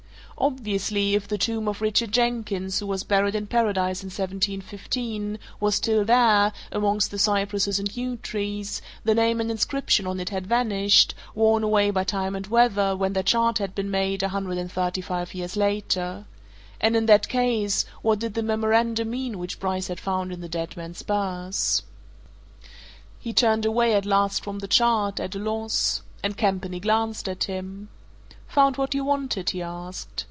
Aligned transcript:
Obviously, 0.37 1.13
if 1.13 1.27
the 1.27 1.37
tomb 1.37 1.67
of 1.67 1.81
Richard 1.81 2.11
Jenkins, 2.11 2.79
who 2.79 2.87
was 2.87 3.03
buried 3.03 3.35
in 3.35 3.45
Paradise 3.45 4.01
in 4.01 4.07
1715, 4.09 5.37
was 5.59 5.75
still 5.75 6.03
there, 6.03 6.51
amongst 6.71 7.11
the 7.11 7.19
cypresses 7.19 7.77
and 7.77 7.95
yew 7.95 8.17
trees, 8.17 8.81
the 9.03 9.13
name 9.13 9.39
and 9.39 9.51
inscription 9.51 10.07
on 10.07 10.19
it 10.19 10.29
had 10.29 10.47
vanished, 10.47 11.13
worn 11.35 11.61
away 11.61 11.91
by 11.91 12.03
time 12.03 12.35
and 12.35 12.47
weather, 12.47 12.95
when 12.97 13.13
that 13.13 13.27
chart 13.27 13.59
had 13.59 13.75
been 13.75 13.91
made, 13.91 14.23
a 14.23 14.29
hundred 14.29 14.57
and 14.57 14.71
thirty 14.71 14.99
five 14.99 15.35
years 15.35 15.55
later. 15.55 16.25
And 16.79 16.95
in 16.97 17.05
that 17.05 17.29
case, 17.29 17.85
what 18.01 18.17
did 18.17 18.33
the 18.33 18.41
memorandum 18.41 19.11
mean 19.11 19.37
which 19.37 19.59
Bryce 19.59 19.89
had 19.89 19.99
found 19.99 20.31
in 20.31 20.41
the 20.41 20.49
dead 20.49 20.75
man's 20.75 21.03
purse? 21.03 21.83
He 23.19 23.31
turned 23.31 23.67
away 23.67 23.93
at 23.93 24.07
last 24.07 24.43
from 24.43 24.57
the 24.57 24.67
chart, 24.67 25.19
at 25.19 25.35
a 25.35 25.39
loss 25.39 26.01
and 26.23 26.35
Campany 26.35 26.79
glanced 26.79 27.29
at 27.29 27.43
him. 27.43 27.89
"Found 28.47 28.77
what 28.77 28.95
you 28.95 29.05
wanted?" 29.05 29.51
he 29.51 29.61
asked. 29.61 30.19